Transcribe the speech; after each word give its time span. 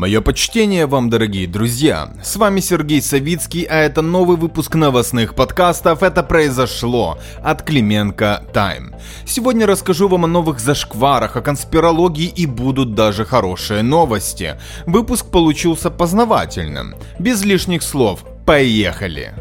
Мое 0.00 0.22
почтение 0.22 0.86
вам, 0.86 1.10
дорогие 1.10 1.46
друзья. 1.46 2.10
С 2.24 2.36
вами 2.36 2.60
Сергей 2.60 3.02
Савицкий, 3.02 3.64
а 3.64 3.80
это 3.80 4.00
новый 4.00 4.38
выпуск 4.38 4.74
новостных 4.74 5.34
подкастов 5.34 6.02
«Это 6.02 6.22
произошло» 6.22 7.18
от 7.42 7.62
Клименко 7.62 8.42
Тайм. 8.50 8.94
Сегодня 9.26 9.66
расскажу 9.66 10.08
вам 10.08 10.24
о 10.24 10.26
новых 10.26 10.58
зашкварах, 10.58 11.36
о 11.36 11.42
конспирологии 11.42 12.32
и 12.34 12.46
будут 12.46 12.94
даже 12.94 13.26
хорошие 13.26 13.82
новости. 13.82 14.58
Выпуск 14.86 15.26
получился 15.26 15.90
познавательным. 15.90 16.94
Без 17.18 17.44
лишних 17.44 17.82
слов. 17.82 18.24
Поехали! 18.46 19.34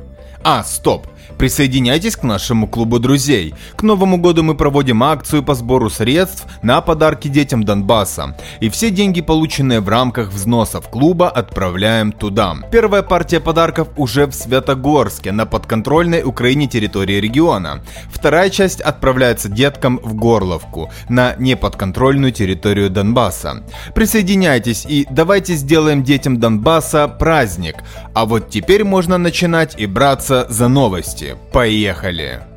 А, 0.44 0.64
стоп! 0.64 1.08
Присоединяйтесь 1.40 2.18
к 2.18 2.24
нашему 2.24 2.68
клубу 2.68 3.00
друзей. 3.00 3.56
К 3.78 3.84
Новому 3.84 4.18
году 4.18 4.44
мы 4.44 4.56
проводим 4.56 5.02
акцию 5.04 5.42
по 5.42 5.56
сбору 5.56 5.89
средств 5.89 6.46
на 6.64 6.82
подарки 6.82 7.30
детям 7.30 7.64
Донбасса. 7.64 8.36
И 8.60 8.70
все 8.70 8.89
деньги, 8.89 9.21
полученные 9.21 9.80
в 9.80 9.88
рамках 9.88 10.34
взносов 10.34 10.89
клуба, 10.89 11.30
отправляем 11.30 12.12
туда. 12.12 12.57
Первая 12.71 13.04
партия 13.04 13.39
подарков 13.39 13.88
уже 13.96 14.25
в 14.25 14.34
Святогорске, 14.34 15.32
на 15.32 15.46
подконтрольной 15.46 16.24
Украине 16.24 16.68
территории 16.68 17.21
региона. 17.21 17.82
Вторая 18.12 18.50
часть 18.50 18.82
отправляется 18.82 19.48
деткам 19.48 20.01
в 20.04 20.15
Горловку, 20.15 20.92
на 21.07 21.36
неподконтрольную 21.37 22.34
территорию 22.34 22.90
Донбасса. 22.90 23.64
Присоединяйтесь 23.96 24.86
и 24.86 25.07
давайте 25.10 25.54
сделаем 25.54 26.04
детям 26.04 26.37
Донбасса 26.37 27.07
праздник. 27.07 27.78
А 28.14 28.26
вот 28.26 28.50
теперь 28.50 28.84
можно 28.84 29.18
начинать 29.18 29.76
и 29.79 29.86
браться 29.86 30.29
за 30.50 30.68
новости. 30.68 31.36
Поехали! 31.51 32.48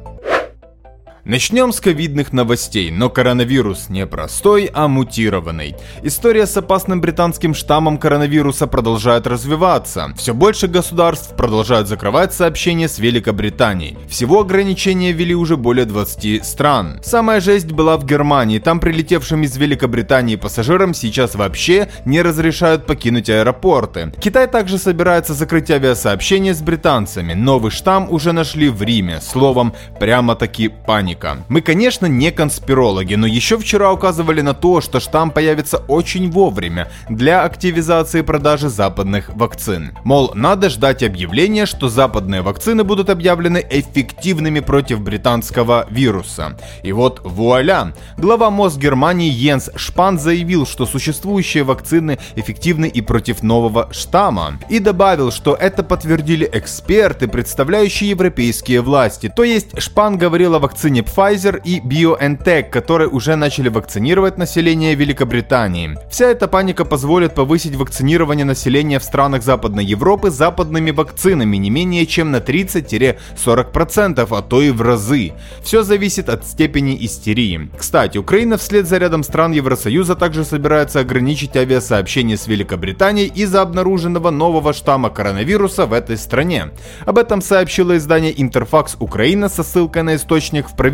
Начнем 1.25 1.73
с 1.73 1.81
ковидных 1.81 2.33
новостей, 2.33 2.91
но 2.91 3.09
коронавирус 3.09 3.89
не 3.91 4.09
простой, 4.09 4.69
а 4.75 4.89
мутированный. 4.89 5.77
История 6.03 6.47
с 6.47 6.57
опасным 6.57 7.01
британским 7.01 7.55
штаммом 7.55 7.99
коронавируса 7.99 8.67
продолжает 8.67 9.29
развиваться. 9.29 10.13
Все 10.17 10.35
больше 10.35 10.67
государств 10.67 11.37
продолжают 11.37 11.87
закрывать 11.87 12.35
сообщения 12.35 12.89
с 12.89 12.99
Великобританией. 12.99 13.97
Всего 14.09 14.41
ограничения 14.41 15.13
ввели 15.13 15.33
уже 15.33 15.57
более 15.57 15.85
20 15.85 16.45
стран. 16.45 16.99
Самая 17.05 17.41
жесть 17.41 17.71
была 17.71 17.99
в 17.99 18.05
Германии, 18.05 18.59
там 18.59 18.81
прилетевшим 18.81 19.45
из 19.45 19.57
Великобритании 19.57 20.35
пассажирам 20.35 20.93
сейчас 20.93 21.37
вообще 21.37 21.89
не 22.05 22.21
разрешают 22.21 22.85
покинуть 22.85 23.31
аэропорты. 23.31 24.13
Китай 24.21 24.49
также 24.49 24.77
собирается 24.77 25.35
закрыть 25.35 25.71
авиасообщения 25.71 26.53
с 26.53 26.63
британцами. 26.63 27.35
Новый 27.35 27.71
штамм 27.71 28.11
уже 28.11 28.33
нашли 28.33 28.69
в 28.69 28.83
Риме. 28.83 29.21
Словом, 29.21 29.73
прямо-таки 30.01 30.67
паника 30.67 31.12
паника. 31.13 31.45
Мы, 31.49 31.61
конечно, 31.61 32.07
не 32.07 32.31
конспирологи, 32.31 33.15
но 33.15 33.27
еще 33.27 33.59
вчера 33.59 33.93
указывали 33.93 34.41
на 34.41 34.55
то, 34.55 34.81
что 34.81 35.01
штамм 35.01 35.31
появится 35.31 35.79
очень 35.89 36.31
вовремя 36.31 36.89
для 37.09 37.45
активизации 37.45 38.23
продажи 38.23 38.69
западных 38.69 39.31
вакцин. 39.35 39.93
Мол, 40.05 40.33
надо 40.35 40.71
ждать 40.71 41.03
объявления, 41.03 41.67
что 41.67 41.89
западные 41.89 42.43
вакцины 42.43 42.85
будут 42.85 43.11
объявлены 43.11 43.65
эффективными 43.71 44.61
против 44.61 45.01
британского 45.01 45.87
вируса. 45.91 46.59
И 46.83 46.93
вот 46.93 47.21
вуаля! 47.25 47.95
Глава 48.17 48.51
МОЗ 48.51 48.79
Германии 48.79 49.31
Йенс 49.31 49.71
Шпан 49.77 50.19
заявил, 50.19 50.67
что 50.67 50.87
существующие 50.87 51.65
вакцины 51.65 52.19
эффективны 52.37 52.87
и 52.87 53.01
против 53.01 53.43
нового 53.43 53.89
штамма. 53.93 54.59
И 54.69 54.79
добавил, 54.79 55.31
что 55.33 55.55
это 55.55 55.83
подтвердили 55.83 56.49
эксперты, 56.53 57.29
представляющие 57.29 58.11
европейские 58.11 58.81
власти. 58.81 59.33
То 59.35 59.45
есть 59.45 59.69
Шпан 59.79 60.19
говорил 60.19 60.55
о 60.55 60.59
вакцине 60.59 61.02
Pfizer 61.05 61.61
и 61.65 61.81
BioNTech, 61.81 62.71
которые 62.71 63.09
уже 63.09 63.37
начали 63.37 63.69
вакцинировать 63.69 64.39
население 64.39 64.95
Великобритании. 64.95 65.97
Вся 66.11 66.31
эта 66.31 66.49
паника 66.49 66.85
позволит 66.85 67.35
повысить 67.35 67.77
вакцинирование 67.77 68.45
населения 68.45 68.99
в 68.99 69.05
странах 69.05 69.43
Западной 69.43 69.85
Европы 69.85 70.31
западными 70.31 70.91
вакцинами 70.91 71.57
не 71.57 71.71
менее 71.71 72.07
чем 72.07 72.31
на 72.31 72.37
30-40%, 72.37 74.27
а 74.31 74.43
то 74.43 74.63
и 74.63 74.71
в 74.71 74.83
разы. 74.83 75.33
Все 75.63 75.83
зависит 75.83 76.29
от 76.29 76.47
степени 76.47 76.97
истерии. 77.05 77.71
Кстати, 77.77 78.19
Украина 78.19 78.57
вслед 78.57 78.87
за 78.87 78.99
рядом 78.99 79.23
стран 79.23 79.53
Евросоюза 79.53 80.15
также 80.15 80.45
собирается 80.45 81.01
ограничить 81.01 81.57
авиасообщение 81.57 82.37
с 82.37 82.47
Великобританией 82.47 83.29
из-за 83.29 83.63
обнаруженного 83.63 84.31
нового 84.31 84.73
штамма 84.73 85.11
коронавируса 85.11 85.87
в 85.87 85.93
этой 85.93 86.17
стране. 86.17 86.71
Об 87.07 87.19
этом 87.19 87.43
сообщило 87.43 87.97
издание 87.97 88.41
Интерфакс 88.41 88.97
Украина 88.99 89.49
со 89.49 89.63
ссылкой 89.63 90.03
на 90.03 90.17
источник 90.17 90.69
в 90.69 90.77
правительстве. 90.77 90.92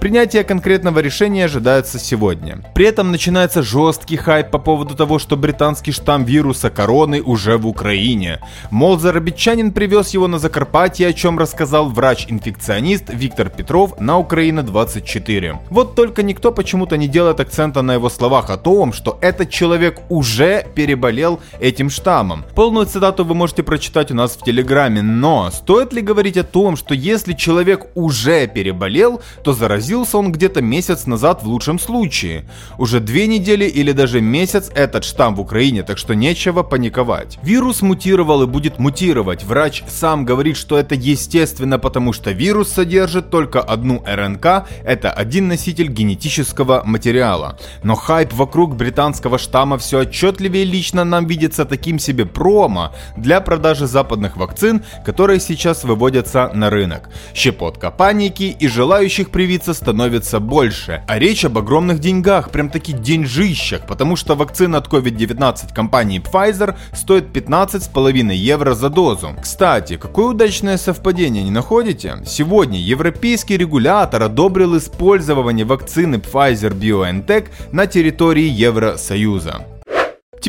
Принятие 0.00 0.44
конкретного 0.44 1.00
решения 1.00 1.44
ожидается 1.46 1.98
сегодня. 1.98 2.58
При 2.74 2.86
этом 2.86 3.10
начинается 3.10 3.62
жесткий 3.62 4.16
хайп 4.16 4.50
по 4.50 4.58
поводу 4.58 4.94
того, 4.94 5.18
что 5.18 5.36
британский 5.36 5.92
штамм 5.92 6.24
вируса 6.24 6.70
короны 6.70 7.20
уже 7.22 7.58
в 7.58 7.66
Украине. 7.66 8.40
Мол, 8.70 8.98
зарабичанин 8.98 9.72
привез 9.72 10.10
его 10.10 10.28
на 10.28 10.38
Закарпатье, 10.38 11.08
о 11.08 11.12
чем 11.12 11.38
рассказал 11.38 11.88
врач-инфекционист 11.90 13.10
Виктор 13.12 13.50
Петров 13.50 13.98
на 14.00 14.18
Украина-24. 14.18 15.58
Вот 15.70 15.94
только 15.94 16.22
никто 16.22 16.52
почему-то 16.52 16.96
не 16.96 17.08
делает 17.08 17.40
акцента 17.40 17.82
на 17.82 17.94
его 17.94 18.08
словах 18.08 18.50
о 18.50 18.56
том, 18.56 18.92
что 18.92 19.18
этот 19.20 19.50
человек 19.50 20.00
уже 20.08 20.66
переболел 20.74 21.40
этим 21.60 21.90
штаммом. 21.90 22.44
Полную 22.54 22.86
цитату 22.86 23.24
вы 23.24 23.34
можете 23.34 23.62
прочитать 23.62 24.10
у 24.10 24.14
нас 24.14 24.36
в 24.36 24.44
Телеграме, 24.44 25.02
но 25.02 25.50
стоит 25.50 25.92
ли 25.92 26.00
говорить 26.00 26.36
о 26.36 26.44
том, 26.44 26.76
что 26.76 26.94
если 26.94 27.32
человек 27.32 27.86
уже 27.94 28.46
переболел, 28.46 28.83
заболел, 28.84 29.20
то 29.42 29.52
заразился 29.52 30.18
он 30.18 30.30
где-то 30.30 30.60
месяц 30.60 31.06
назад 31.06 31.42
в 31.42 31.46
лучшем 31.46 31.78
случае. 31.78 32.44
Уже 32.78 33.00
две 33.00 33.26
недели 33.26 33.64
или 33.64 33.92
даже 33.92 34.20
месяц 34.20 34.70
этот 34.74 35.04
штамм 35.04 35.36
в 35.36 35.40
Украине, 35.40 35.82
так 35.82 35.98
что 35.98 36.14
нечего 36.14 36.62
паниковать. 36.62 37.38
Вирус 37.42 37.82
мутировал 37.82 38.42
и 38.42 38.46
будет 38.46 38.78
мутировать. 38.78 39.44
Врач 39.44 39.82
сам 39.88 40.26
говорит, 40.26 40.56
что 40.56 40.76
это 40.76 40.94
естественно, 40.94 41.78
потому 41.78 42.12
что 42.12 42.32
вирус 42.32 42.72
содержит 42.72 43.30
только 43.30 43.60
одну 43.60 44.02
РНК, 44.06 44.46
это 44.84 45.10
один 45.10 45.48
носитель 45.48 45.88
генетического 45.88 46.82
материала. 46.84 47.56
Но 47.82 47.94
хайп 47.94 48.32
вокруг 48.32 48.76
британского 48.76 49.38
штамма 49.38 49.76
все 49.78 50.00
отчетливее 50.00 50.64
лично 50.64 51.04
нам 51.04 51.26
видится 51.26 51.64
таким 51.64 51.98
себе 51.98 52.26
промо 52.26 52.90
для 53.16 53.40
продажи 53.40 53.86
западных 53.86 54.36
вакцин, 54.36 54.82
которые 55.06 55.40
сейчас 55.40 55.84
выводятся 55.84 56.50
на 56.54 56.70
рынок. 56.70 57.08
Щепотка 57.34 57.90
паники 57.90 58.56
и 58.60 58.68
желающих 58.74 59.30
привиться 59.30 59.72
становится 59.72 60.40
больше. 60.40 61.02
А 61.06 61.18
речь 61.18 61.44
об 61.44 61.56
огромных 61.56 62.00
деньгах, 62.00 62.50
прям 62.50 62.68
таки 62.68 62.92
деньжищах, 62.92 63.86
потому 63.86 64.16
что 64.16 64.34
вакцина 64.34 64.78
от 64.78 64.88
COVID-19 64.88 65.72
компании 65.72 66.20
Pfizer 66.20 66.74
стоит 66.92 67.34
15,5 67.34 68.34
евро 68.34 68.74
за 68.74 68.90
дозу. 68.90 69.30
Кстати, 69.40 69.96
какое 69.96 70.26
удачное 70.26 70.76
совпадение, 70.76 71.44
не 71.44 71.50
находите? 71.50 72.16
Сегодня 72.26 72.80
европейский 72.80 73.56
регулятор 73.56 74.24
одобрил 74.24 74.76
использование 74.76 75.64
вакцины 75.64 76.16
Pfizer-BioNTech 76.16 77.46
на 77.70 77.86
территории 77.86 78.48
Евросоюза. 78.48 79.66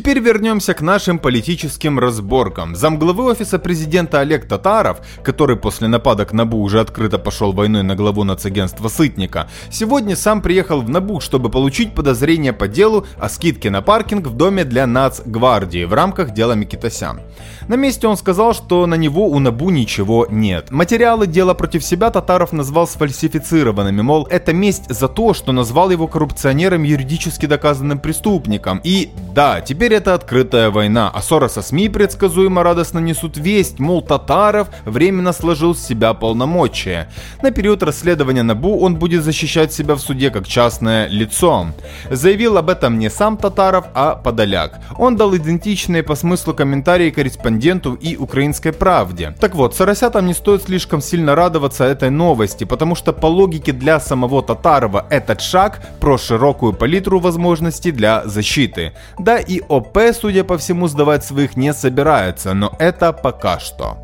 Теперь 0.05 0.19
вернемся 0.19 0.75
к 0.75 0.81
нашим 0.81 1.17
политическим 1.17 1.97
разборкам. 1.97 2.75
Замглавы 2.75 3.23
офиса 3.23 3.57
президента 3.57 4.19
Олег 4.19 4.47
Татаров, 4.47 4.99
который 5.23 5.55
после 5.55 5.87
нападок 5.87 6.31
НАБУ 6.31 6.57
уже 6.59 6.79
открыто 6.79 7.17
пошел 7.17 7.53
войной 7.53 7.81
на 7.81 7.95
главу 7.95 8.23
нацагентства 8.23 8.87
Сытника, 8.87 9.49
сегодня 9.71 10.15
сам 10.15 10.43
приехал 10.43 10.81
в 10.83 10.89
НАБУ, 10.91 11.21
чтобы 11.21 11.49
получить 11.49 11.95
подозрение 11.95 12.53
по 12.53 12.67
делу 12.67 13.07
о 13.17 13.29
скидке 13.29 13.71
на 13.71 13.81
паркинг 13.81 14.27
в 14.27 14.37
доме 14.37 14.63
для 14.63 14.85
Нацгвардии 14.85 15.85
в 15.85 15.93
рамках 15.95 16.35
дела 16.35 16.53
Микитосян. 16.53 17.21
На 17.67 17.73
месте 17.73 18.05
он 18.05 18.15
сказал, 18.15 18.53
что 18.53 18.85
на 18.85 18.93
него 18.93 19.27
у 19.27 19.39
НАБУ 19.39 19.71
ничего 19.71 20.27
нет. 20.29 20.69
Материалы 20.69 21.25
дела 21.25 21.55
против 21.55 21.83
себя 21.83 22.11
Татаров 22.11 22.53
назвал 22.53 22.87
сфальсифицированными, 22.87 24.03
мол, 24.03 24.27
это 24.29 24.53
месть 24.53 24.87
за 24.87 25.07
то, 25.07 25.33
что 25.33 25.51
назвал 25.51 25.89
его 25.89 26.07
коррупционером 26.07 26.83
юридически 26.83 27.47
доказанным 27.47 27.97
преступником. 27.97 28.79
И 28.83 29.09
да, 29.33 29.61
Теперь 29.61 29.94
это 29.95 30.13
открытая 30.13 30.69
война, 30.69 31.09
а 31.13 31.21
ссора 31.21 31.47
со 31.47 31.61
СМИ 31.61 31.89
предсказуемо 31.89 32.63
радостно 32.63 32.99
несут 32.99 33.37
весть, 33.37 33.79
мол, 33.79 34.01
Татаров 34.01 34.67
временно 34.85 35.33
сложил 35.33 35.73
с 35.73 35.85
себя 35.85 36.13
полномочия. 36.13 37.09
На 37.41 37.51
период 37.51 37.81
расследования 37.81 38.43
НАБУ 38.43 38.79
он 38.79 38.97
будет 38.97 39.23
защищать 39.23 39.73
себя 39.73 39.95
в 39.95 39.99
суде 39.99 40.29
как 40.29 40.47
частное 40.47 41.07
лицо. 41.07 41.67
Заявил 42.11 42.57
об 42.57 42.69
этом 42.69 42.99
не 42.99 43.09
сам 43.09 43.37
Татаров, 43.37 43.85
а 43.93 44.15
Подоляк. 44.15 44.79
Он 44.97 45.15
дал 45.15 45.35
идентичные 45.35 46.03
по 46.03 46.15
смыслу 46.15 46.53
комментарии 46.53 47.09
корреспонденту 47.09 47.93
и 47.93 48.17
«Украинской 48.17 48.71
правде». 48.71 49.35
Так 49.39 49.55
вот, 49.55 49.75
соросятам 49.75 50.27
не 50.27 50.33
стоит 50.33 50.63
слишком 50.63 51.01
сильно 51.01 51.35
радоваться 51.35 51.85
этой 51.85 52.09
новости, 52.09 52.65
потому 52.65 52.95
что 52.95 53.13
по 53.13 53.27
логике 53.27 53.71
для 53.71 53.99
самого 53.99 54.43
Татарова 54.43 55.05
этот 55.09 55.41
шаг 55.41 55.79
про 55.99 56.17
широкую 56.17 56.73
палитру 56.73 57.19
возможностей 57.19 57.91
для 57.91 58.25
защиты. 58.25 58.93
Да 59.17 59.37
и 59.37 59.61
ОП, 59.85 59.97
судя 60.13 60.43
по 60.43 60.57
всему, 60.57 60.87
сдавать 60.87 61.23
своих 61.23 61.55
не 61.55 61.73
собирается, 61.73 62.53
но 62.53 62.75
это 62.79 63.13
пока 63.13 63.59
что. 63.59 63.97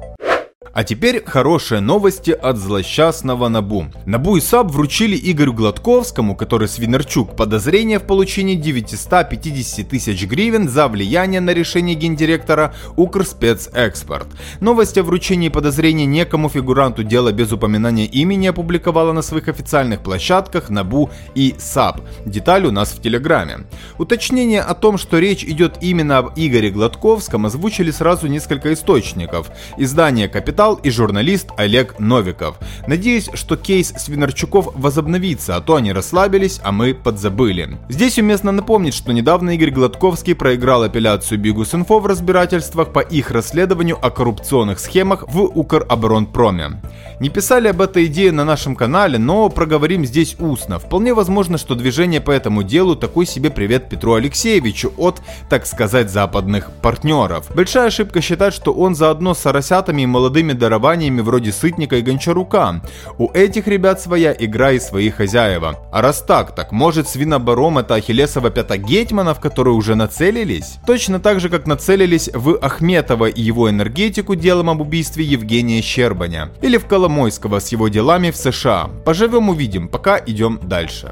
А 0.74 0.86
теперь 0.86 1.22
хорошие 1.26 1.82
новости 1.82 2.32
от 2.32 2.56
злосчастного 2.56 3.50
Набу. 3.50 3.88
Набу 4.06 4.38
и 4.38 4.42
САП 4.42 4.72
вручили 4.72 5.20
Игорю 5.22 5.54
Гладковскому, 5.54 6.34
который 6.34 6.70
Свинарчук, 6.70 7.36
подозрение 7.36 8.00
в 8.00 8.04
получении 8.04 8.56
950 8.56 9.90
тысяч 9.90 10.26
гривен 10.26 10.70
за 10.70 10.88
влияние 10.88 11.42
на 11.42 11.50
решение 11.54 11.96
гендиректора 11.96 12.74
Укрспецэкспорт. 12.96 14.28
Новость 14.62 14.98
о 14.98 15.04
вручении 15.04 15.50
подозрений 15.50 16.06
некому 16.06 16.48
фигуранту 16.48 17.04
дела 17.04 17.34
без 17.34 17.52
упоминания 17.52 18.06
имени 18.06 18.48
опубликовала 18.48 19.12
на 19.12 19.24
своих 19.24 19.50
официальных 19.50 20.02
площадках 20.02 20.70
Набу 20.70 21.10
и 21.36 21.54
САП. 21.60 22.00
Деталь 22.26 22.66
у 22.66 22.72
нас 22.72 22.92
в 22.94 23.02
Телеграме. 23.02 23.66
Уточнение 23.98 24.62
о 24.62 24.74
том, 24.74 24.98
что 24.98 25.20
речь 25.20 25.44
идет 25.44 25.80
именно 25.82 26.20
об 26.20 26.32
Игоре 26.38 26.70
Гладковском, 26.70 27.46
озвучили 27.46 27.92
сразу 27.92 28.28
несколько 28.28 28.72
источников. 28.72 29.52
Издание 29.76 30.30
«Капитал» 30.30 30.61
и 30.70 30.90
журналист 30.92 31.50
Олег 31.58 32.00
Новиков. 32.00 32.58
Надеюсь, 32.86 33.30
что 33.34 33.58
кейс 33.58 33.94
Свинарчуков 33.98 34.70
возобновится, 34.76 35.56
а 35.56 35.62
то 35.62 35.76
они 35.76 35.92
расслабились, 35.92 36.62
а 36.64 36.72
мы 36.72 36.94
подзабыли. 36.94 37.80
Здесь 37.90 38.20
уместно 38.20 38.52
напомнить, 38.52 38.94
что 38.94 39.12
недавно 39.12 39.56
Игорь 39.56 39.72
Гладковский 39.72 40.36
проиграл 40.36 40.84
апелляцию 40.84 41.40
Bihus.Info 41.40 42.00
в 42.00 42.06
разбирательствах 42.06 42.94
по 42.94 43.00
их 43.00 43.32
расследованию 43.32 43.98
о 44.00 44.12
коррупционных 44.12 44.80
схемах 44.80 45.24
в 45.28 45.42
Укроборонпроме. 45.42 46.82
Не 47.20 47.30
писали 47.30 47.68
об 47.68 47.82
этой 47.82 48.06
идее 48.06 48.32
на 48.32 48.46
нашем 48.46 48.76
канале, 48.76 49.18
но 49.18 49.50
проговорим 49.50 50.06
здесь 50.06 50.36
устно. 50.40 50.80
Вполне 50.80 51.14
возможно, 51.14 51.58
что 51.58 51.76
движение 51.76 52.22
по 52.22 52.32
этому 52.32 52.64
делу 52.64 52.96
такой 52.96 53.26
себе 53.26 53.50
привет 53.50 53.90
Петру 53.90 54.14
Алексеевичу 54.14 54.94
от, 54.98 55.22
так 55.50 55.66
сказать, 55.66 56.12
западных 56.12 56.72
партнеров. 56.82 57.48
Большая 57.56 57.88
ошибка 57.88 58.22
считать, 58.22 58.54
что 58.54 58.74
он 58.74 58.96
заодно 58.96 59.34
с 59.34 59.46
арасятами 59.46 60.02
и 60.02 60.08
молодыми 60.08 60.51
дарованиями 60.54 61.22
вроде 61.22 61.52
Сытника 61.52 61.98
и 61.98 62.02
Гончарука. 62.02 62.82
У 63.18 63.30
этих 63.32 63.68
ребят 63.68 64.02
своя 64.02 64.36
игра 64.38 64.72
и 64.72 64.80
свои 64.80 65.10
хозяева. 65.10 65.80
А 65.92 66.02
раз 66.02 66.22
так, 66.22 66.56
так 66.56 66.72
может 66.72 67.08
свинобором 67.08 67.78
это 67.78 67.96
Ахиллесова 67.96 68.50
пята 68.50 68.78
в 68.78 69.40
которую 69.40 69.76
уже 69.76 69.96
нацелились? 69.96 70.78
Точно 70.86 71.20
так 71.20 71.40
же, 71.40 71.50
как 71.50 71.68
нацелились 71.68 72.30
в 72.34 72.58
Ахметова 72.62 73.26
и 73.26 73.42
его 73.42 73.70
энергетику 73.70 74.36
делом 74.36 74.70
об 74.70 74.82
убийстве 74.82 75.24
Евгения 75.24 75.82
Щербаня. 75.82 76.52
Или 76.62 76.78
в 76.78 76.86
Коломойского 76.86 77.60
с 77.60 77.70
его 77.70 77.88
делами 77.88 78.32
в 78.32 78.38
США. 78.38 78.90
Поживем 79.06 79.50
увидим, 79.50 79.88
пока 79.88 80.18
идем 80.26 80.60
дальше. 80.64 81.12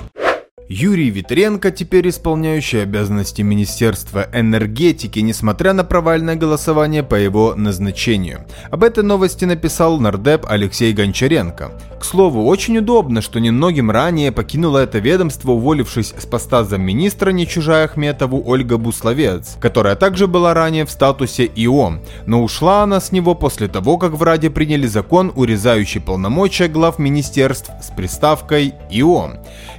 Юрий 0.71 1.09
Витренко, 1.09 1.71
теперь 1.71 2.09
исполняющий 2.09 2.77
обязанности 2.77 3.41
Министерства 3.41 4.27
энергетики, 4.31 5.17
несмотря 5.17 5.73
на 5.73 5.83
провальное 5.83 6.35
голосование 6.35 7.01
по 7.01 7.15
его 7.15 7.55
назначению. 7.55 8.45
Об 8.69 8.83
этой 8.83 9.03
новости 9.03 9.45
написал 9.45 9.99
нардеп 9.99 10.45
Алексей 10.47 10.93
Гончаренко. 10.93 11.71
К 11.99 12.05
слову, 12.05 12.45
очень 12.45 12.77
удобно, 12.77 13.23
что 13.23 13.39
немногим 13.39 13.89
ранее 13.89 14.31
покинула 14.31 14.77
это 14.83 14.99
ведомство, 14.99 15.53
уволившись 15.53 16.13
с 16.15 16.27
поста 16.27 16.63
замминистра 16.63 17.31
не 17.31 17.47
чужая 17.47 17.85
Ахметову 17.85 18.43
Ольга 18.45 18.77
Бусловец, 18.77 19.57
которая 19.59 19.95
также 19.95 20.27
была 20.27 20.53
ранее 20.53 20.85
в 20.85 20.91
статусе 20.91 21.45
ИО, 21.45 21.93
но 22.27 22.43
ушла 22.43 22.83
она 22.83 23.01
с 23.01 23.11
него 23.11 23.33
после 23.33 23.69
того, 23.69 23.97
как 23.97 24.11
в 24.11 24.21
Раде 24.21 24.51
приняли 24.51 24.85
закон, 24.85 25.31
урезающий 25.35 25.99
полномочия 25.99 26.67
глав 26.67 26.99
министерств 26.99 27.71
с 27.81 27.87
приставкой 27.87 28.75
ИО. 28.91 29.31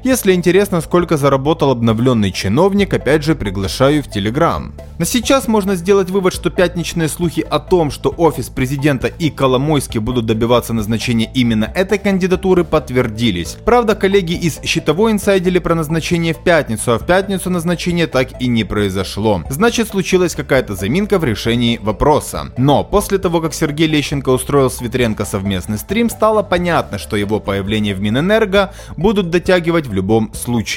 Если 0.02 0.32
интересно, 0.32 0.79
сколько 0.80 1.16
заработал 1.16 1.70
обновленный 1.70 2.32
чиновник, 2.32 2.94
опять 2.94 3.24
же 3.24 3.34
приглашаю 3.34 4.02
в 4.02 4.08
Телеграм. 4.08 4.74
На 4.98 5.04
сейчас 5.04 5.48
можно 5.48 5.76
сделать 5.76 6.10
вывод, 6.10 6.32
что 6.32 6.50
пятничные 6.50 7.08
слухи 7.08 7.40
о 7.40 7.58
том, 7.58 7.90
что 7.90 8.14
офис 8.16 8.48
президента 8.48 9.06
и 9.06 9.30
Коломойский 9.30 10.00
будут 10.00 10.26
добиваться 10.26 10.72
назначения 10.72 11.30
именно 11.34 11.64
этой 11.64 11.98
кандидатуры 11.98 12.64
подтвердились. 12.64 13.56
Правда, 13.64 13.94
коллеги 13.94 14.32
из 14.34 14.60
Щитовой 14.62 15.12
инсайдили 15.12 15.58
про 15.58 15.74
назначение 15.74 16.34
в 16.34 16.42
пятницу, 16.42 16.92
а 16.92 16.98
в 16.98 17.06
пятницу 17.06 17.50
назначение 17.50 18.06
так 18.06 18.40
и 18.40 18.46
не 18.46 18.64
произошло. 18.64 19.42
Значит, 19.50 19.88
случилась 19.88 20.34
какая-то 20.34 20.74
заминка 20.74 21.18
в 21.18 21.24
решении 21.24 21.78
вопроса. 21.78 22.52
Но 22.56 22.84
после 22.84 23.18
того, 23.18 23.40
как 23.40 23.54
Сергей 23.54 23.86
Лещенко 23.86 24.30
устроил 24.30 24.70
с 24.70 24.80
Ветренко 24.80 25.24
совместный 25.24 25.78
стрим, 25.78 26.10
стало 26.10 26.42
понятно, 26.42 26.98
что 26.98 27.16
его 27.16 27.40
появление 27.40 27.94
в 27.94 28.00
Минэнерго 28.00 28.72
будут 28.96 29.30
дотягивать 29.30 29.86
в 29.86 29.92
любом 29.92 30.32
случае. 30.34 30.69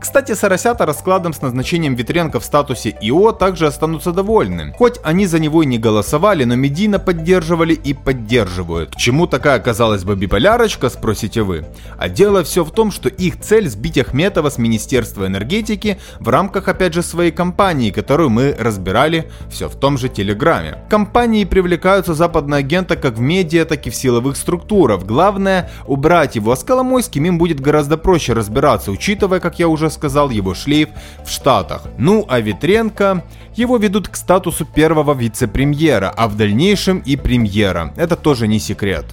Кстати, 0.00 0.34
Соросята 0.34 0.84
раскладом 0.86 1.32
с 1.32 1.42
назначением 1.42 1.94
Ветренко 1.94 2.40
в 2.40 2.44
статусе 2.44 2.94
ИО 3.00 3.32
также 3.32 3.66
останутся 3.66 4.12
довольны. 4.12 4.74
Хоть 4.76 5.00
они 5.02 5.26
за 5.26 5.38
него 5.38 5.62
и 5.62 5.66
не 5.66 5.78
голосовали, 5.78 6.44
но 6.44 6.54
медийно 6.54 6.98
поддерживали 6.98 7.74
и 7.74 7.94
поддерживают. 7.94 8.94
К 8.94 8.96
чему 8.96 9.26
такая, 9.26 9.58
казалось 9.58 10.04
бы, 10.04 10.16
биполярочка, 10.16 10.90
спросите 10.90 11.42
вы? 11.42 11.64
А 11.98 12.08
дело 12.08 12.44
все 12.44 12.64
в 12.64 12.70
том, 12.72 12.90
что 12.90 13.08
их 13.08 13.40
цель 13.40 13.68
сбить 13.68 13.98
Ахметова 13.98 14.50
с 14.50 14.58
Министерства 14.58 15.26
энергетики 15.26 15.98
в 16.20 16.28
рамках, 16.28 16.68
опять 16.68 16.94
же, 16.94 17.02
своей 17.02 17.30
кампании, 17.30 17.90
которую 17.90 18.30
мы 18.30 18.54
разбирали 18.58 19.30
все 19.50 19.68
в 19.68 19.76
том 19.76 19.98
же 19.98 20.08
Телеграме. 20.08 20.78
Компании 20.90 21.44
привлекаются 21.44 22.14
западные 22.14 22.58
агенты 22.58 22.96
как 22.96 23.14
в 23.14 23.20
медиа, 23.20 23.64
так 23.64 23.86
и 23.86 23.90
в 23.90 23.94
силовых 23.94 24.36
структурах. 24.36 25.04
Главное, 25.04 25.70
убрать 25.86 26.36
его, 26.36 26.52
а 26.52 26.56
с 26.56 26.64
Коломойским 26.64 27.24
им 27.24 27.38
будет 27.38 27.60
гораздо 27.60 27.96
проще 27.96 28.32
разбираться, 28.32 28.90
учитывая, 28.90 29.21
как 29.28 29.58
я 29.58 29.68
уже 29.68 29.90
сказал, 29.90 30.30
его 30.30 30.54
шлейф 30.54 30.88
в 31.24 31.30
Штатах. 31.30 31.82
Ну 31.98 32.24
а 32.28 32.40
Ветренко, 32.40 33.24
его 33.56 33.76
ведут 33.76 34.08
к 34.08 34.16
статусу 34.16 34.64
первого 34.64 35.14
вице-премьера, 35.14 36.12
а 36.16 36.28
в 36.28 36.36
дальнейшем 36.36 36.98
и 36.98 37.16
премьера. 37.16 37.92
Это 37.96 38.16
тоже 38.16 38.48
не 38.48 38.58
секрет. 38.58 39.06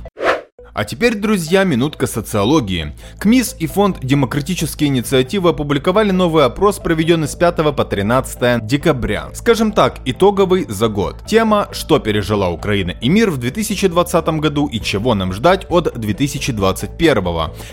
А 0.79 0.85
теперь, 0.85 1.15
друзья, 1.15 1.65
минутка 1.65 2.07
социологии. 2.07 2.93
КМИС 3.19 3.57
и 3.59 3.67
фонд 3.67 3.97
«Демократические 4.01 4.87
инициативы» 4.87 5.49
опубликовали 5.49 6.11
новый 6.11 6.45
опрос, 6.45 6.79
проведенный 6.79 7.27
с 7.27 7.35
5 7.35 7.75
по 7.75 7.83
13 7.83 8.65
декабря. 8.65 9.27
Скажем 9.33 9.73
так, 9.73 9.99
итоговый 10.05 10.65
за 10.69 10.87
год. 10.87 11.17
Тема 11.27 11.67
«Что 11.73 11.99
пережила 11.99 12.49
Украина 12.49 12.91
и 12.91 13.09
мир 13.09 13.29
в 13.29 13.35
2020 13.39 14.27
году 14.39 14.67
и 14.67 14.79
чего 14.79 15.15
нам 15.15 15.33
ждать 15.33 15.65
от 15.69 15.99
2021 15.99 17.25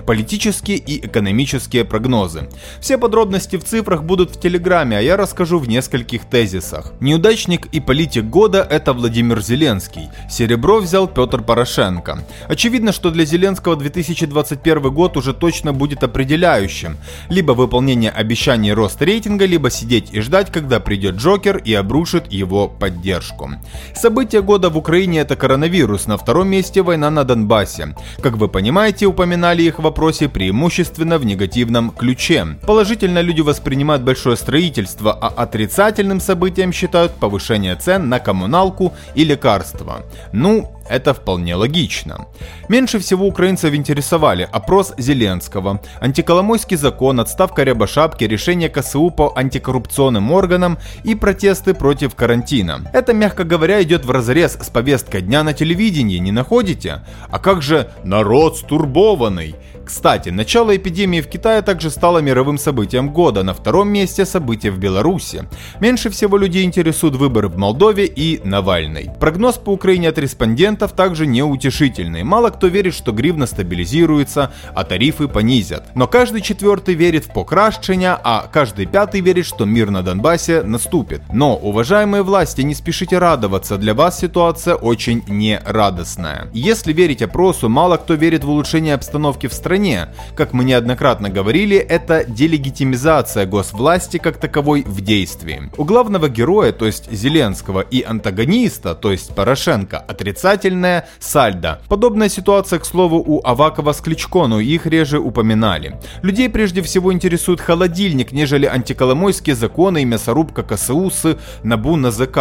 Политические 0.04 0.78
и 0.78 1.06
экономические 1.06 1.84
прогнозы. 1.84 2.48
Все 2.80 2.98
подробности 2.98 3.54
в 3.54 3.62
цифрах 3.62 4.02
будут 4.02 4.34
в 4.34 4.40
Телеграме, 4.40 4.98
а 4.98 5.00
я 5.00 5.16
расскажу 5.16 5.60
в 5.60 5.68
нескольких 5.68 6.24
тезисах. 6.24 6.92
Неудачник 6.98 7.66
и 7.66 7.78
политик 7.78 8.24
года– 8.24 8.66
это 8.70 8.92
Владимир 8.92 9.40
Зеленский. 9.40 10.08
Серебро 10.28 10.80
взял 10.80 11.06
Петр 11.06 11.40
Порошенко. 11.40 12.26
Очевидно, 12.48 12.94
что 12.96 13.10
для 13.10 13.24
Зеленского 13.24 13.76
2021 13.76 14.90
год 14.92 15.16
уже 15.16 15.34
точно 15.34 15.72
будет 15.72 16.02
определяющим. 16.02 16.96
Либо 17.28 17.52
выполнение 17.52 18.10
обещаний 18.10 18.72
рост 18.72 19.00
рейтинга, 19.02 19.44
либо 19.44 19.70
сидеть 19.70 20.08
и 20.12 20.20
ждать, 20.20 20.50
когда 20.50 20.80
придет 20.80 21.16
Джокер 21.16 21.58
и 21.58 21.74
обрушит 21.74 22.32
его 22.32 22.68
поддержку. 22.68 23.50
События 23.94 24.40
года 24.40 24.70
в 24.70 24.78
Украине 24.78 25.20
это 25.20 25.36
коронавирус, 25.36 26.06
на 26.06 26.16
втором 26.16 26.48
месте 26.48 26.82
война 26.82 27.10
на 27.10 27.24
Донбассе. 27.24 27.94
Как 28.22 28.36
вы 28.38 28.48
понимаете, 28.48 29.06
упоминали 29.06 29.62
их 29.62 29.78
в 29.78 29.82
вопросе 29.82 30.28
преимущественно 30.28 31.18
в 31.18 31.26
негативном 31.26 31.90
ключе. 31.90 32.46
Положительно 32.66 33.20
люди 33.20 33.42
воспринимают 33.42 34.02
большое 34.02 34.36
строительство, 34.36 35.12
а 35.12 35.28
отрицательным 35.28 36.20
событием 36.20 36.72
считают 36.72 37.12
повышение 37.12 37.76
цен 37.76 38.08
на 38.08 38.18
коммуналку 38.18 38.94
и 39.14 39.24
лекарства. 39.24 40.06
Ну, 40.32 40.75
это 40.88 41.14
вполне 41.14 41.54
логично. 41.54 42.26
Меньше 42.68 42.98
всего 42.98 43.26
украинцев 43.26 43.74
интересовали 43.74 44.48
опрос 44.50 44.94
Зеленского, 44.98 45.80
антиколомойский 46.00 46.76
закон, 46.76 47.20
отставка 47.20 47.62
Рябошапки, 47.62 48.24
решение 48.24 48.68
КСУ 48.68 49.10
по 49.10 49.32
антикоррупционным 49.36 50.32
органам 50.32 50.78
и 51.04 51.14
протесты 51.14 51.74
против 51.74 52.14
карантина. 52.14 52.90
Это, 52.92 53.12
мягко 53.12 53.44
говоря, 53.44 53.82
идет 53.82 54.04
в 54.04 54.10
разрез 54.10 54.58
с 54.60 54.68
повесткой 54.68 55.22
дня 55.22 55.42
на 55.42 55.52
телевидении, 55.52 56.18
не 56.18 56.32
находите? 56.32 57.02
А 57.30 57.38
как 57.38 57.62
же 57.62 57.90
народ 58.04 58.58
стурбованный? 58.58 59.54
Кстати, 59.86 60.30
начало 60.30 60.76
эпидемии 60.76 61.20
в 61.20 61.28
Китае 61.28 61.62
также 61.62 61.90
стало 61.90 62.18
мировым 62.18 62.58
событием 62.58 63.10
года, 63.10 63.44
на 63.44 63.54
втором 63.54 63.88
месте 63.88 64.26
события 64.26 64.72
в 64.72 64.78
Беларуси. 64.78 65.44
Меньше 65.78 66.10
всего 66.10 66.36
людей 66.36 66.64
интересуют 66.64 67.14
выборы 67.14 67.46
в 67.46 67.56
Молдове 67.56 68.04
и 68.04 68.40
Навальный. 68.42 69.12
Прогноз 69.20 69.58
по 69.58 69.70
Украине 69.70 70.08
от 70.08 70.18
респондентов 70.18 70.90
также 70.90 71.24
неутешительный. 71.28 72.24
Мало 72.24 72.50
кто 72.50 72.66
верит, 72.66 72.94
что 72.94 73.12
гривна 73.12 73.46
стабилизируется, 73.46 74.50
а 74.74 74.82
тарифы 74.82 75.28
понизят. 75.28 75.84
Но 75.94 76.08
каждый 76.08 76.40
четвертый 76.40 76.94
верит 76.94 77.24
в 77.26 77.32
покращение, 77.32 78.18
а 78.24 78.48
каждый 78.52 78.86
пятый 78.86 79.20
верит, 79.20 79.46
что 79.46 79.66
мир 79.66 79.90
на 79.90 80.02
Донбассе 80.02 80.64
наступит. 80.64 81.22
Но, 81.32 81.56
уважаемые 81.56 82.24
власти, 82.24 82.62
не 82.62 82.74
спешите 82.74 83.18
радоваться, 83.18 83.78
для 83.78 83.94
вас 83.94 84.18
ситуация 84.18 84.74
очень 84.74 85.22
нерадостная. 85.28 86.48
Если 86.52 86.92
верить 86.92 87.22
опросу, 87.22 87.68
мало 87.68 87.98
кто 87.98 88.14
верит 88.14 88.42
в 88.42 88.50
улучшение 88.50 88.94
обстановки 88.94 89.46
в 89.46 89.52
стране, 89.52 89.75
стране. 89.76 90.08
Как 90.34 90.54
мы 90.54 90.64
неоднократно 90.64 91.28
говорили, 91.28 91.76
это 91.76 92.24
делегитимизация 92.24 93.44
госвласти 93.46 94.18
как 94.18 94.38
таковой 94.38 94.82
в 94.86 95.02
действии. 95.02 95.70
У 95.76 95.84
главного 95.84 96.28
героя, 96.28 96.72
то 96.72 96.86
есть 96.86 97.12
Зеленского, 97.12 97.80
и 97.80 98.02
антагониста, 98.02 98.94
то 98.94 99.12
есть 99.12 99.34
Порошенко, 99.34 99.98
отрицательная 99.98 101.08
сальдо. 101.20 101.80
Подобная 101.88 102.30
ситуация, 102.30 102.78
к 102.78 102.86
слову, 102.86 103.22
у 103.26 103.40
Авакова 103.44 103.92
с 103.92 104.00
Кличко, 104.00 104.46
но 104.46 104.60
их 104.60 104.86
реже 104.86 105.18
упоминали. 105.18 106.00
Людей 106.22 106.48
прежде 106.48 106.80
всего 106.80 107.12
интересует 107.12 107.60
холодильник, 107.60 108.32
нежели 108.32 108.66
антиколомойские 108.66 109.56
законы 109.56 110.02
и 110.02 110.06
мясорубка 110.06 110.62
КСУ 110.62 111.10
с 111.10 111.36
НАБУ 111.62 111.96
на 111.96 112.10
ЗК. 112.10 112.38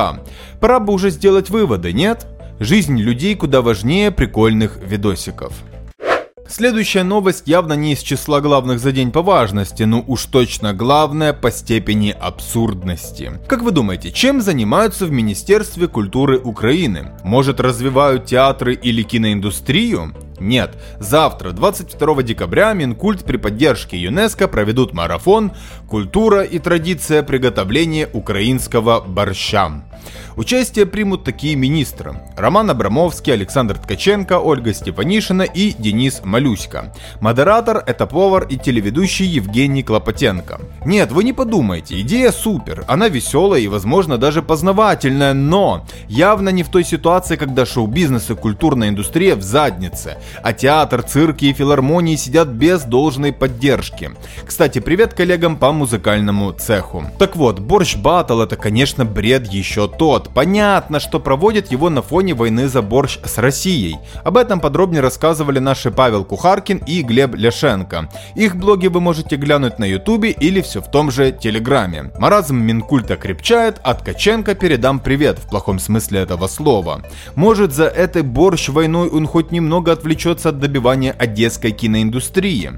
Пора 0.62 0.80
бы 0.80 0.94
уже 0.94 1.10
сделать 1.10 1.50
выводы, 1.50 1.92
нет? 1.92 2.27
Жизнь 2.60 2.98
людей 2.98 3.36
куда 3.36 3.62
важнее 3.62 4.12
прикольных 4.12 4.77
видосиков. 4.77 5.51
Следующая 6.48 7.02
новость 7.04 7.48
явно 7.48 7.74
не 7.74 7.94
из 7.94 8.02
числа 8.02 8.40
главных 8.40 8.80
за 8.80 8.92
день 8.92 9.12
по 9.12 9.24
важности, 9.24 9.84
но 9.84 10.04
уж 10.06 10.25
точно 10.25 10.74
главная 10.74 11.34
по 11.34 11.50
степени 11.50 12.16
абсурдности. 12.18 13.34
Как 13.48 13.64
вы 13.64 13.72
думаете, 13.72 14.12
чем 14.12 14.42
занимаются 14.42 15.08
в 15.08 15.12
Министерстве 15.12 15.88
культуры 15.88 16.38
Украины? 16.38 17.14
Может 17.24 17.60
развивают 17.60 18.25
театры 18.25 18.75
или 18.75 19.02
киноиндустрию? 19.02 20.14
Нет, 20.40 20.78
завтра, 21.00 21.52
22 21.52 22.22
декабря, 22.22 22.74
Минкульт 22.74 23.24
при 23.24 23.38
поддержке 23.38 23.98
ЮНЕСКО 23.98 24.48
проведут 24.48 24.94
марафон 24.94 25.54
«Культура 25.88 26.44
и 26.44 26.60
традиция 26.60 27.24
приготовления 27.24 28.08
украинского 28.14 29.00
борща». 29.02 29.84
Участие 30.38 30.86
примут 30.86 31.24
такие 31.24 31.56
министры. 31.56 32.22
Роман 32.36 32.70
Абрамовский, 32.70 33.32
Александр 33.32 33.77
Ткаченко, 33.77 34.39
Ольга 34.39 34.74
Степанишина 34.74 35.44
и 35.44 35.72
Денис 35.72 36.22
Малюська. 36.25 36.94
Модератор– 37.22 37.82
это 37.88 38.06
повар 38.06 38.46
и 38.50 38.58
телеведущий 38.58 39.25
Евгений 39.25 39.82
Клопотенко. 39.82 40.60
Нет, 40.84 41.13
вы 41.13 41.24
не 41.24 41.32
подумайте, 41.32 42.01
идея 42.01 42.32
супер, 42.32 42.84
она 42.88 43.08
веселая 43.08 43.62
и, 43.62 43.68
возможно, 43.68 44.18
даже 44.18 44.42
познавательная, 44.42 45.34
но 45.34 45.86
явно 46.10 46.50
не 46.50 46.63
в 46.63 46.70
той 46.70 46.84
ситуации, 46.84 47.38
когда 47.38 47.65
шоу-бизнес 47.65 48.30
и 48.30 48.36
культурная 48.36 48.89
индустрия 48.89 49.36
в 49.36 49.42
заднице, 49.42 50.18
а 50.44 50.51
театр, 50.51 51.04
цирки 51.04 51.46
и 51.46 51.54
филармонии 51.54 52.18
сидят 52.18 52.50
без 52.50 52.84
должной 52.84 53.32
поддержки. 53.32 54.12
Кстати, 54.46 54.80
привет 54.80 55.13
коллегам 55.13 55.56
по 55.56 55.72
музыкальному 55.72 56.51
цеху. 56.51 57.06
Так 57.18 57.38
вот, 57.38 57.60
борщ 57.60 57.96
батл 57.96 58.42
это, 58.42 58.58
конечно, 58.58 59.06
бред 59.06 59.48
еще 59.48 59.88
тот. 59.88 60.25
Понятно, 60.34 61.00
что 61.00 61.20
проводят 61.20 61.72
его 61.72 61.89
на 61.89 62.01
фоне 62.01 62.34
войны 62.34 62.67
за 62.67 62.82
борщ 62.82 63.20
с 63.24 63.38
Россией. 63.38 63.98
Об 64.24 64.38
этом 64.38 64.60
подробнее 64.60 65.01
рассказывали 65.01 65.60
наши 65.60 65.91
Павел 65.91 66.25
Кухаркин 66.25 66.84
и 66.88 67.01
Глеб 67.01 67.36
Ляшенко. 67.36 68.10
Их 68.36 68.55
блоги 68.55 68.88
вы 68.88 69.01
можете 69.01 69.36
глянуть 69.36 69.79
на 69.79 69.86
ютубе 69.86 70.32
или 70.32 70.62
все 70.62 70.82
в 70.82 70.89
том 70.89 71.12
же 71.12 71.32
телеграме. 71.32 72.12
Маразм 72.17 72.58
Минкульта 72.58 73.15
крепчает, 73.15 73.79
а 73.84 73.94
Ткаченко 73.94 74.55
передам 74.55 75.00
привет 75.00 75.39
в 75.39 75.48
плохом 75.48 75.79
смысле 75.79 76.22
этого 76.22 76.48
слова. 76.48 77.01
Может 77.36 77.74
за 77.74 77.86
этой 77.86 78.24
борщ 78.24 78.70
войной 78.70 79.10
он 79.10 79.27
хоть 79.27 79.51
немного 79.51 79.91
отвлечется 79.91 80.50
от 80.50 80.60
добивания 80.60 81.15
одесской 81.17 81.72
киноиндустрии. 81.72 82.72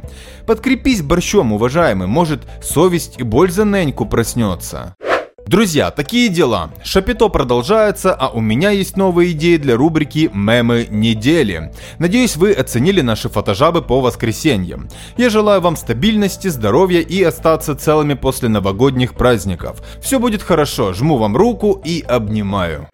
Подкрепись 0.45 1.01
борщом, 1.01 1.53
уважаемый, 1.53 2.07
может 2.07 2.41
совесть 2.61 3.15
и 3.19 3.23
боль 3.23 3.51
за 3.51 3.65
Неньку 3.65 4.05
проснется. 4.05 4.96
Друзья, 5.47 5.91
такие 5.91 6.27
дела. 6.27 6.71
Шапито 6.83 7.29
продолжается, 7.29 8.13
а 8.13 8.27
у 8.27 8.41
меня 8.41 8.71
есть 8.71 8.97
новые 8.97 9.31
идеи 9.31 9.55
для 9.55 9.77
рубрики 9.77 10.29
«Мемы 10.33 10.87
недели». 10.89 11.71
Надеюсь, 11.99 12.35
вы 12.35 12.51
оценили 12.51 12.99
наши 12.99 13.29
фотожабы 13.29 13.81
по 13.81 14.01
воскресеньям. 14.01 14.89
Я 15.15 15.29
желаю 15.29 15.61
вам 15.61 15.77
стабильности, 15.77 16.49
здоровья 16.49 16.99
и 16.99 17.23
остаться 17.23 17.75
целыми 17.75 18.15
после 18.15 18.49
новогодних 18.49 19.13
праздников. 19.13 19.81
Все 20.01 20.19
будет 20.19 20.43
хорошо, 20.43 20.91
жму 20.91 21.17
вам 21.17 21.37
руку 21.37 21.81
и 21.81 22.01
обнимаю. 22.01 22.89